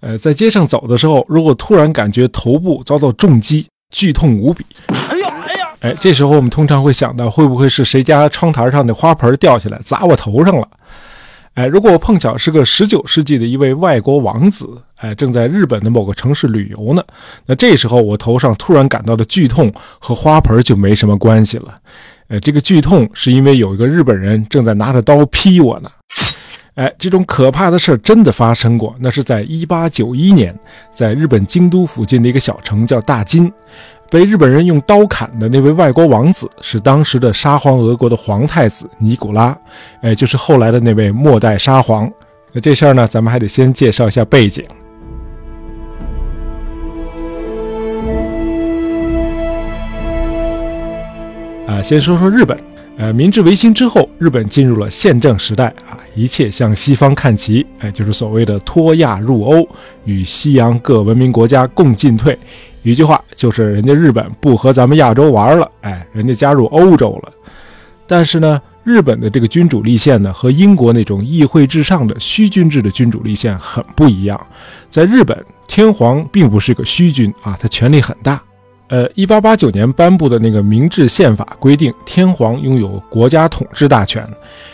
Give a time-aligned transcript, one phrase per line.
[0.00, 4.64] 呃，在街上走的时候，如果突然感觉头部遭到重击，剧痛无比。
[4.86, 5.68] 哎呀哎呀！
[5.80, 10.68] 哎，这时候我们通常会想到，会不会是谁家窗台上的花盆掉下来砸我头上了？
[11.54, 17.02] 哎，如果我碰巧是个十九世纪的一位外国王子，哎，正在日本的某个城市旅游呢，
[17.46, 21.74] 那这时候我头上突然感到的剧痛和花盆就没什么关系了。
[22.28, 25.90] 呃，这个剧痛是因为有一个日本人正在拿着刀劈我呢。
[26.78, 28.94] 哎，这种可怕的事真的发生过。
[29.00, 30.56] 那是在一八九一年，
[30.92, 33.52] 在日本京都附近的一个小城叫大金，
[34.08, 39.58] 被日本人用刀砍的那位外国王子是当时的沙皇俄国的皇太子尼古拉，
[40.02, 42.08] 哎，就是后来的那位末代沙皇。
[42.52, 44.64] 那这事儿呢，咱们还得先介绍一下背景。
[51.66, 52.56] 啊，先说说日本。
[52.98, 59.68] 呃，明治维新之后，日本进入了宪政时代啊，一切向西方看齐，哎，就是所谓的脱亚入欧，
[60.04, 62.36] 与西洋各文明国家共进退。
[62.82, 67.32] 一句话就是，人家日本不和咱们亚洲玩了，哎，人家加入欧洲了。
[68.04, 74.46] 但是呢，日本的这个君主立宪呢，和英国那种议会至上的虚君制的君主立宪很不一样。
[74.88, 78.42] 在日本，天皇并不是个虚君啊，他权力很大。
[78.88, 84.26] 呃，一八八九年颁布的那个明治宪法规定，天皇拥有国家统治大权。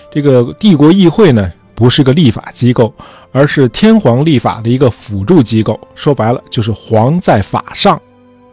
[0.08, 2.94] 这个帝国议会呢，不是个立法机构，
[3.32, 5.78] 而是天皇立法的一个辅助机构。
[5.96, 8.00] 说白了，就是皇在法上。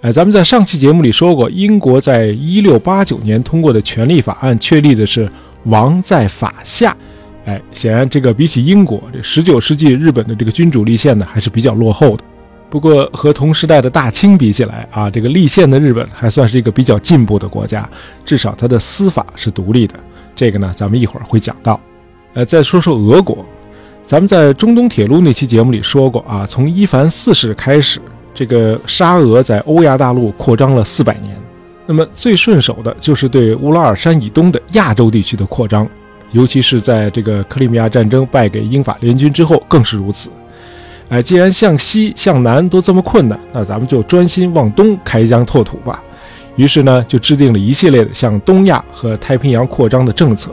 [0.01, 5.31] 哎，咱们在上期节目里说过，英国在一六八九年通过的权利法案确立的是
[5.65, 6.97] 王在法下。
[7.45, 12.23] 哎，显然这个比起英国，这十九世纪日本的这个君主立宪呢，还是比较落后的。
[12.71, 17.87] 不过和同时代的大清比起来啊，这个立宪的日本还算是一个比较进步的国家，
[18.23, 19.93] 至少它的司法是独立的。
[20.33, 21.77] 这个呢，咱们一会儿会讲到。
[22.33, 23.45] 呃，再说说俄国，
[24.05, 27.99] 咱们在中东铁路那期节目里说过啊，从伊凡四世开始，
[28.33, 31.35] 这个沙俄在欧亚大陆扩张了四百年。
[31.85, 35.85] 那么最顺手的就是对乌拉尔山以东的亚洲地区的扩张，
[36.31, 40.29] 尤其是在这个克里米亚战争败给英法联军之后更是如此。
[41.11, 46.01] 哎，既然向西向南都这么困难，那咱们就专心往东开疆拓土吧。
[46.55, 50.51] 于是呢，就制定了一系列的向东亚和太平洋扩张的政策。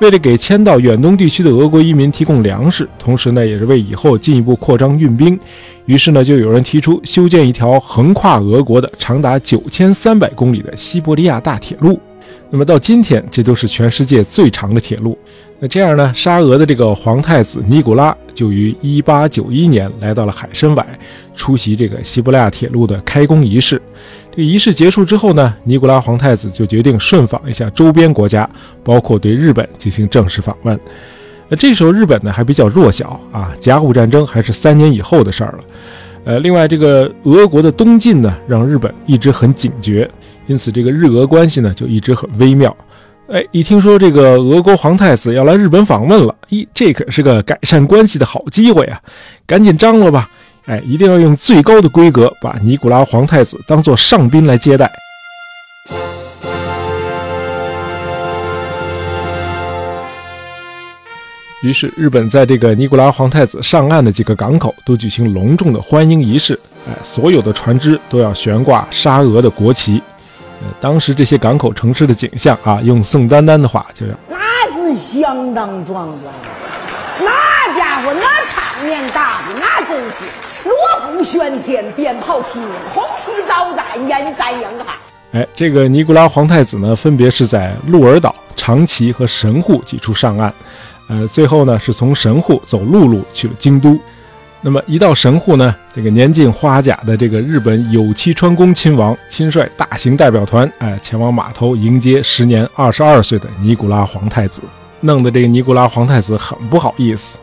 [0.00, 5.38] 为了给迁到远东地区的俄国移民提供粮食，同时呢，也是为以后进一步扩张运兵。
[5.86, 12.00] 于是呢，就有人提出修建一条横跨俄国的长达九千三百公里的西伯利亚大铁路。
[12.50, 15.16] 那么到今天，这都是全世界最长的铁路。
[15.60, 16.12] 那这样呢？
[16.14, 20.86] 沙俄的这个皇太子尼古拉就于1891年来到了海参崴，
[21.34, 23.82] 出席这个西伯利亚铁路的开工仪式。
[24.30, 28.48] 这个仪式结束之后呢，尼古拉皇太子就决定顺访一下周边国家，
[28.84, 30.78] 包括对日本进行正式访问。
[31.48, 35.58] 那这时候日本呢还比较弱小啊，甲午战争还是三年以后的事儿了。
[36.28, 40.06] 呃，另外这个俄国的东进呢，让日本一直很警觉，
[40.46, 42.76] 因此这个日俄关系呢就一直很微妙。
[43.28, 49.00] 哎，一听说这个俄国皇太子要来日本访问了，咦，这可是个改善关系的好机会啊！
[49.46, 50.28] 赶紧张罗吧！
[50.66, 54.92] 哎，一定要用最高的规格把尼古拉皇太子当做上宾来接待。
[61.60, 66.58] 于是，日本在这个尼古拉皇太子上岸的几个港口都举行隆重的欢迎仪式。
[66.86, 70.00] 哎，所有的船只都要悬挂沙俄的国旗。
[70.60, 74.38] 呃，当时这些港口城市的景象啊，用宋丹丹的话就是，那
[74.72, 76.32] 是相当壮观，
[77.20, 80.24] 那家伙那场面大的那真是
[80.64, 84.94] 锣鼓喧天，鞭炮齐鸣，红旗招展，人山人海。
[85.32, 90.52] 哎，这个尼古拉皇太子呢，分别是在鹿儿岛、长崎和神户几处上岸，
[91.08, 93.98] 呃，最后呢是从神户走陆路去了京都。
[94.60, 104.60] 那么一到神户呢，这个年近花甲的这个日本有栖川宫亲王亲率大型代表团，哎，前往码头迎接时年二十二岁的尼古拉皇太子，
[105.00, 107.38] 弄得这个尼古拉皇太子很不好意思。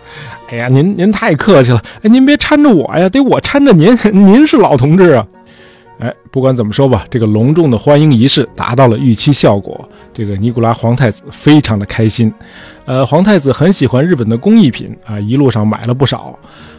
[0.49, 5.25] 哎呀，您您太客气了，哎，您别搀着我呀，得我搀着您，您是老同志啊。
[6.06, 12.31] 哎，不管怎么说吧，这个隆重的欢迎仪式达到了预期效果，这个尼古拉皇太子非常的开心。
[12.86, 16.38] 呃，皇太子很喜欢日本的工艺品啊，一路上买了不少。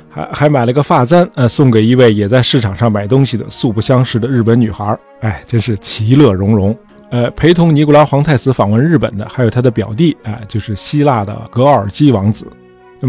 [0.08, 6.74] 还还买了个发簪，呃，送给一位也在市场上买东西的素不相识的日本女孩，哎，真是其乐融融。
[7.10, 12.46] 呃，陪同尼古拉皇太子访问日本的还有他的表弟，哎，就是希腊的格尔基王子。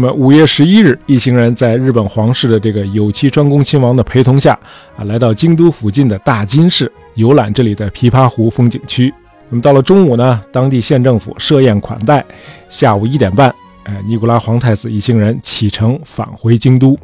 [0.00, 4.56] 么五月十一日，一行人在日本皇室的这个有栖专宫亲王的陪同下
[4.96, 9.12] 啊，来到京都附近的大金市，游览这里的琵琶湖风景区。
[9.48, 12.24] 那么到了中午呢，当地县政府设宴款待，
[12.68, 13.52] 下午一点半，
[13.82, 16.96] 哎，尼古拉皇太子一行人启程返回京都。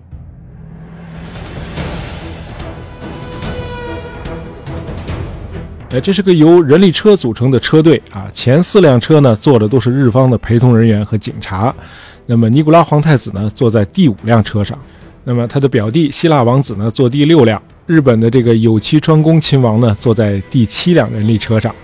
[5.91, 11.75] 哎，这是个由人力车组成的车队啊，前四辆车呢坐的都是日方的陪同人员和警察。
[12.27, 14.79] 那么尼古拉皇太子呢坐在第五辆车上，
[15.25, 21.75] 那么他的表弟希腊王子呢坐第六辆，日本的这个有栖川宫亲王呢坐在第七辆人力车上。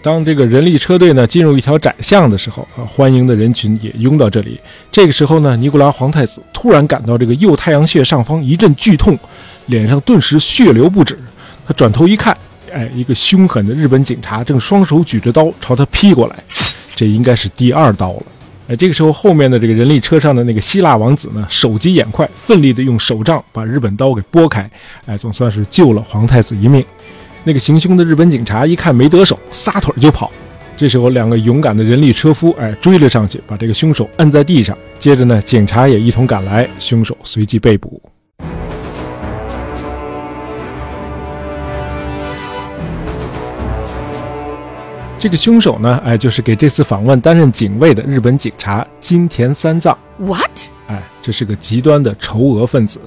[0.00, 4.58] 当这个人力车队呢进入一条窄巷的时候，啊，欢迎的人群也拥到这里。
[4.92, 9.18] 这个时候呢，尼古拉皇太子突然感到这个右太阳穴上方一阵剧痛，
[9.66, 11.18] 脸上顿时血流不止。
[11.66, 12.34] 他转头一看，
[12.72, 16.36] 哎，一个凶狠的日本警察正双手举着刀朝他劈过来，
[16.94, 18.22] 这应该是第二刀了。
[18.68, 24.70] 哎，这个时候后面的这个人力车上的那个希腊王子呢，手疾眼快，奋力的用手杖把日本刀给拨开，
[25.06, 26.84] 哎，总算是救了皇太子一命。
[27.44, 30.30] 那个行凶的日本警察一看没得手，撒腿就跑。
[30.76, 34.76] 这时候，两个勇敢的人力车夫哎追了上去，把这个凶手摁在地上。
[34.98, 38.00] 接着呢，警察也一同赶来，凶手随即被捕。
[45.18, 49.96] 这个凶手呢，哎，就是给这次访问担任警卫的日本警察金田三藏。
[50.16, 50.70] What？
[50.86, 53.00] 哎，这是个极端的仇俄分子。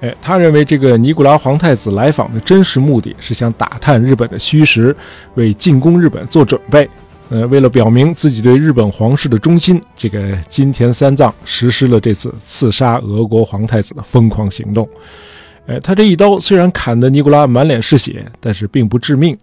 [0.00, 4.94] 哎，他认为这个尼古拉皇太子来访的真实目的是想打探日本的虚实，
[5.36, 6.90] 为进攻日本做准备。
[7.28, 14.86] 呃，为了表明自己对日本皇室的忠心，这个金田三藏实施了这次刺杀俄国皇太子的疯狂行动。
[15.68, 19.38] 哎，他这一刀虽然砍得尼古拉满脸是血，但是并不致命。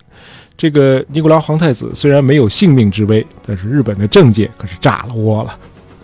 [0.60, 5.58] 这个尼古拉皇太子虽然没有性命之危，但是日本的政界可是炸了窝了。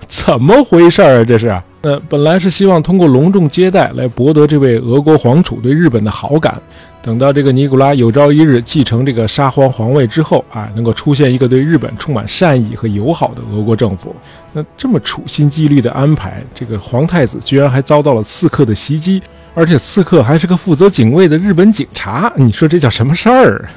[0.07, 1.25] 怎么回事儿啊？
[1.25, 1.61] 这是？
[1.81, 6.57] 呃，本来是希望通过隆重接待来博得这位俄国皇储对日本的好感。
[7.01, 14.15] 等到这个尼古拉有朝一日继承这个沙皇皇位之后啊，能够出现一个对日本充满善意和友好的俄国政府。
[14.53, 19.21] 那这么处心积虑的安排，这个皇太子居然还遭到了刺客的袭击，
[19.53, 22.31] 而且刺客还是个负责警卫的日本警察。
[22.37, 23.67] 你说这叫什么事儿？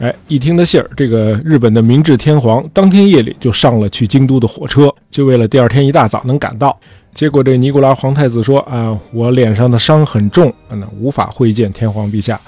[0.00, 6.78] 哎，一听的信儿，这个日本的明治天皇当天夜里就上了去京都的火车，就为了第二天一大早能赶到。
[7.12, 12.40] 结果这尼古拉皇太子说：“啊，我脸上的伤很重，那无法会见天皇陛下。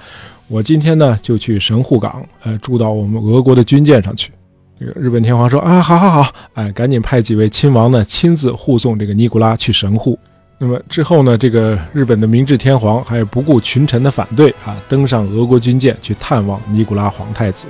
[0.47, 4.31] 我今天呢就去神户港，呃，住到我们俄国的军舰上去。”
[4.79, 10.17] 这个日本天皇说：“啊，好好好，哎，赶紧派几位亲王呢亲自护送这个尼古拉去神户。”
[10.63, 11.39] 那么之后呢？
[11.39, 17.67] 这个日本的明治天皇还不顾群臣的反对啊，登上俄国军舰去探望尼古拉皇太子。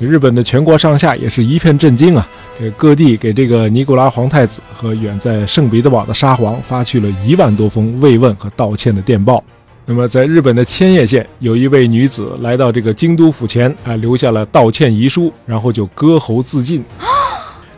[0.00, 2.28] 日本的全国上下也是一片震惊啊！
[2.58, 9.44] 这各地给这个尼古拉皇太子和远在圣彼得堡的沙皇发去了一万多封慰问和道歉的电报。
[9.86, 16.82] 那么在日本的千叶县，有一位女子来到这个京都府前啊，留下了道歉遗书，然后就割喉自尽。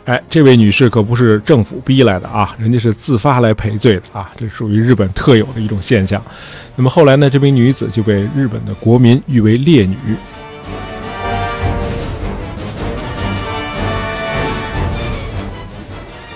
[0.05, 6.21] 哎，这位女士可不是政府逼来的啊，人家是自发来赔罪的啊，这属于日本特有的一种现象。
[6.75, 9.95] 那么后来呢，这名女子就被日本的国民誉为烈女。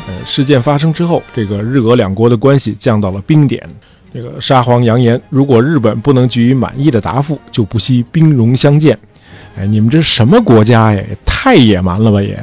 [0.07, 3.61] 呃，事件发生之后，这个日俄两国的关系降到了冰点。
[4.13, 8.97] 这个沙皇扬言，如果日本不能给予满意的答复，就不惜兵戎相见。
[9.57, 11.01] 哎，你们这什么国家呀？
[11.01, 12.41] 也太野蛮了吧也！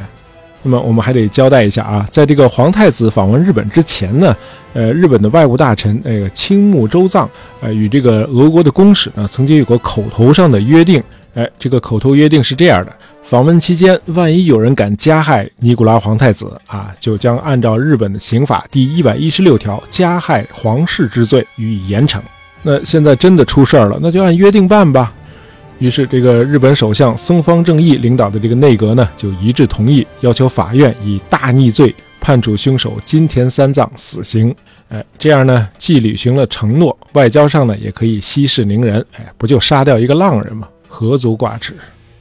[0.65, 4.35] 那么我们还得交代一下啊，在这个皇太子访问日本之前呢，
[4.73, 7.29] 呃，日本的外务大臣那个青木周藏，
[7.61, 11.01] 呃，与这个俄国的公使呢，曾经有过口头上的约定。
[11.35, 12.93] 哎，这个口头约定是这样的：
[13.23, 22.21] 访问期间，万一有人敢加害尼古拉皇太子啊，就将按照日本的刑法第一百一十六条加害皇室之罪予以严惩。
[22.63, 25.13] 那现在真的出事儿了，那就按约定办吧。
[25.79, 34.55] 于是，这个日本首相松方正义领导的这个内阁呢，就一致同意要求法院以大逆罪判处凶手金田三藏死刑。
[34.89, 39.05] 哎，这样呢，既履行了承诺，外交上呢也可以息事宁人。
[39.17, 40.69] 哎，不就杀掉一个浪人吗？
[40.89, 41.75] 何足挂齿？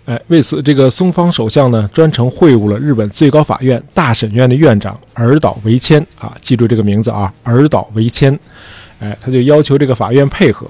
[0.05, 8.37] 哎，为此，这个松方首相呢，专程会晤了日本最高法院大审院的院长尔岛维谦啊，记住这个名字啊，尔岛维谦。
[8.99, 10.65] 哎，他就要求这个法院配合。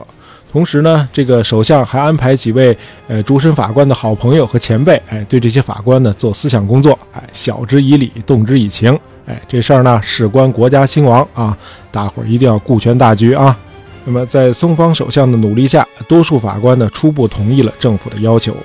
[0.53, 8.95] 同时呢，这个首相还安排几位呃主审法官的好朋友和前辈，哎，对这些法官呢做思想工作，哎，晓之以理，动之以情，
[9.25, 11.57] 哎，这事儿呢事关国家兴亡啊，
[11.89, 13.57] 大伙儿一定要顾全大局啊。
[14.05, 18.55] 那么在松方首相的努力下，多数法官呢初步同意了政府的要求，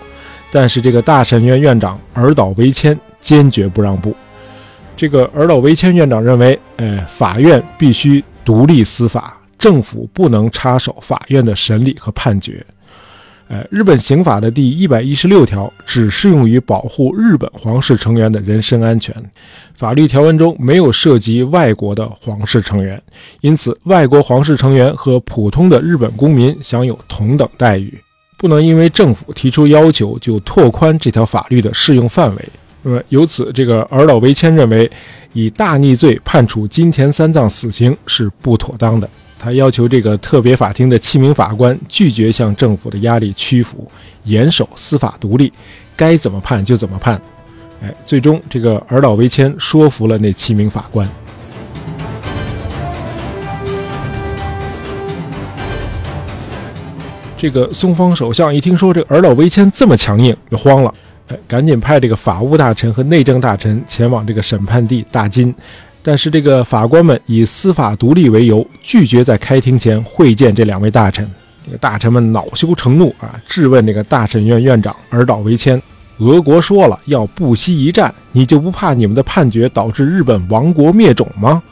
[0.53, 4.15] 但是这个大审院院长尔岛维谦坚决不让步。
[4.95, 9.38] 这个尔岛维谦院长认为，呃，法院必须独立司法。
[9.59, 12.65] 政府不能插手法院的审理和判决。
[13.49, 19.15] 呃，日本刑法的第一百一十六条只适用于保护日本皇室成员的人身安全，
[19.75, 23.03] 法律条文中没有涉及外国的皇室成员，
[23.41, 27.99] 因此外国皇室成员和普通的日本公民享有同等待遇。
[28.37, 32.49] 不能因为政府提出要求就拓宽这条法律的适用范围。
[32.83, 34.89] 那么由此，这个尔岛维谦认为，
[35.33, 39.09] 以大逆罪判处金田三藏死刑是不妥当的。
[39.39, 43.89] 他要求这个特别法庭的七名法官拒绝向政府的压力屈服，
[44.25, 45.53] 严守司法独立，
[45.95, 47.21] 该怎么判就怎么判。
[47.81, 51.09] 哎，最终这个尔岛维谦说服了那七名法官。
[57.37, 60.93] 这个松方首相一听说这个尔岛维谦这么强硬，就慌了，
[61.29, 65.55] 哎，赶紧派这个法务大臣和内政大臣前往这个审判地大金。
[66.09, 71.31] 但是这个法官们以司法独立为由，拒绝在开庭前会见这两位大臣。
[71.79, 75.79] 大臣们恼羞成怒啊，质问这个大审院院长尔岛维谦
[76.17, 81.63] ：“俄国说了要不惜一战，你就不怕你们的判决导致日本亡国灭种吗？”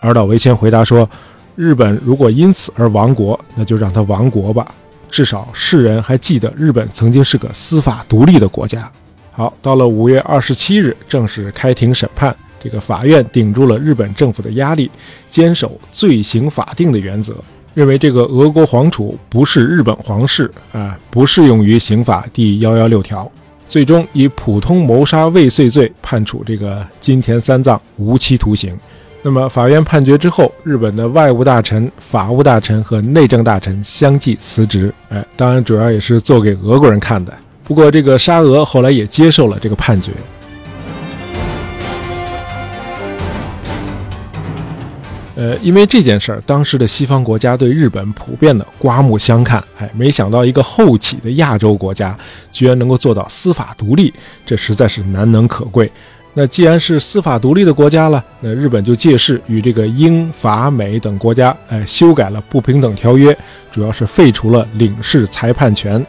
[0.00, 1.06] 尔岛维谦回答说
[1.54, 4.74] ：“日本如果因此而亡国，那就让他亡国吧，
[5.10, 8.90] 至少世人还记得日本曾经是个司法独立的国家。”
[9.30, 12.34] 好，到了五月二十七日，正式开庭审判。
[12.62, 14.90] 这个法院顶住了日本政府的压力，
[15.28, 17.34] 坚守罪刑法定的原则，
[17.74, 23.30] 认为这个俄国皇储不是日本皇室啊，不适用于刑法第幺幺六条，
[23.66, 28.78] 最终以普通谋杀未遂罪判处这个金田三藏无期徒刑。
[29.24, 34.92] 那么法院判决之后，日本的外务大臣、法务大臣和内政大臣相继辞职。
[35.10, 37.32] 哎，当然主要也是做给俄国人看的。
[37.62, 40.10] 不过这个沙俄后来也接受了这个判决。
[45.42, 49.60] 呃，因为这件事儿，当时的西方国家对日本普遍的刮目相看。
[49.76, 52.16] 哎，没想到一个后起的亚洲国家，
[52.52, 54.14] 居然能够做到司法独立，
[54.46, 55.90] 这实在是难能可贵。
[56.34, 63.36] 那既然是司法独立的国家了，那日本就借势与这个英法美等国家，哎，修改了不平等条约，
[63.72, 66.06] 主要是废除了领事裁判权。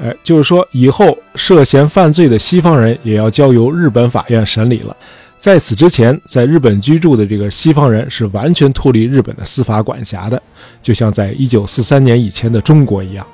[0.00, 4.96] 哎，就是说以后涉嫌犯罪的西方人也要交由日本法院审理了。
[5.38, 10.42] 在此之前，在日本居住的这个西方人是完全脱离日本的司法管辖的，
[10.82, 13.24] 就像在一九四三年以前的中国一样。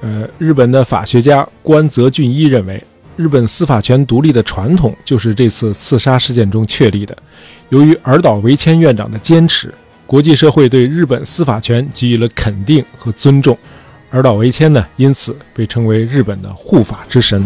[0.00, 2.82] 呃，日本的法学家关泽俊一认为，
[3.16, 7.16] 日本司法权独立的传统就是这次刺杀事件中确立的。
[7.68, 9.74] 由于尔岛维谦院长的坚持，
[10.06, 13.58] 国际社会对日本司法权给予了肯定和尊重。
[14.10, 17.44] 尔岛维谦呢，因此被称为日本的护法之神。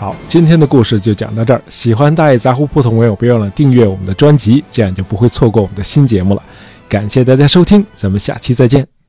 [0.00, 1.60] 好，今天的故事就讲到这儿。
[1.68, 6.42] 喜欢大爷杂货铺的朋友，别忘了订阅我们的专辑，这样就不会错过我们的新节目了。
[6.88, 8.99] 感谢大家收听，咱们下期再见。